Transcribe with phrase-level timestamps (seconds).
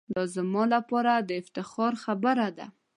[0.15, 2.65] دا زما لپاره دافتخار خبره ده.